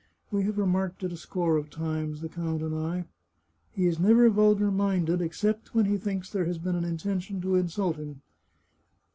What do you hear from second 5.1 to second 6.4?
ex cept when he thinks